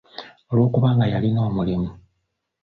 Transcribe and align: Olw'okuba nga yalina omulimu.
Olw'okuba 0.51 0.89
nga 0.95 1.05
yalina 1.11 1.39
omulimu. 1.49 1.89